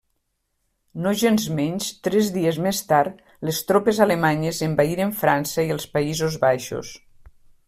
[1.07, 6.95] Nogensmenys, tres dies més tard les tropes alemanyes envaïren França i els Països Baixos.